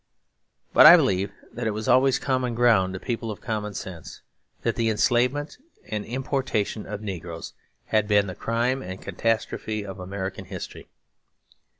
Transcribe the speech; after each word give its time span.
But 0.73 0.87
I 0.87 0.97
believe 0.97 1.31
that 1.53 1.67
it 1.67 1.75
was 1.75 1.87
always 1.87 2.17
common 2.17 2.55
ground 2.55 2.95
to 2.95 2.99
people 2.99 3.29
of 3.29 3.39
common 3.39 3.75
sense 3.75 4.21
that 4.63 4.75
the 4.75 4.89
enslavement 4.89 5.59
and 5.87 6.03
importation 6.05 6.87
of 6.87 7.01
negroes 7.01 7.53
had 7.85 8.07
been 8.07 8.25
the 8.25 8.33
crime 8.33 8.81
and 8.81 8.99
catastrophe 8.99 9.85
of 9.85 9.99
American 9.99 10.45
history. 10.45 10.87